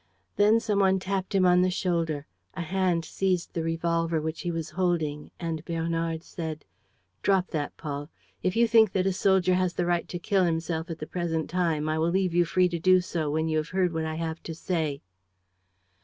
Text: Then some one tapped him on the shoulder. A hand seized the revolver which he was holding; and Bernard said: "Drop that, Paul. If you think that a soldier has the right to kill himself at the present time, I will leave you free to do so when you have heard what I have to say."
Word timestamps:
Then 0.35 0.59
some 0.59 0.79
one 0.79 0.97
tapped 0.97 1.35
him 1.35 1.45
on 1.45 1.61
the 1.61 1.69
shoulder. 1.69 2.25
A 2.55 2.63
hand 2.63 3.05
seized 3.05 3.53
the 3.53 3.61
revolver 3.61 4.19
which 4.19 4.41
he 4.41 4.49
was 4.49 4.71
holding; 4.71 5.29
and 5.39 5.63
Bernard 5.63 6.23
said: 6.23 6.65
"Drop 7.21 7.49
that, 7.49 7.77
Paul. 7.77 8.09
If 8.41 8.55
you 8.55 8.67
think 8.67 8.93
that 8.93 9.05
a 9.05 9.13
soldier 9.13 9.53
has 9.53 9.73
the 9.75 9.85
right 9.85 10.07
to 10.09 10.17
kill 10.17 10.43
himself 10.43 10.89
at 10.89 10.97
the 10.97 11.05
present 11.05 11.51
time, 11.51 11.87
I 11.87 11.99
will 11.99 12.09
leave 12.09 12.33
you 12.33 12.45
free 12.45 12.67
to 12.69 12.79
do 12.79 12.99
so 12.99 13.29
when 13.29 13.47
you 13.47 13.57
have 13.57 13.69
heard 13.69 13.93
what 13.93 14.05
I 14.05 14.15
have 14.15 14.41
to 14.41 14.55
say." 14.55 15.03